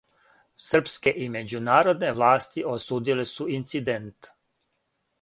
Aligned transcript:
Српске 0.63 1.13
и 1.25 1.27
међународне 1.35 2.11
власти 2.21 2.67
осудиле 2.73 3.31
су 3.37 3.51
инцидент. 3.63 4.35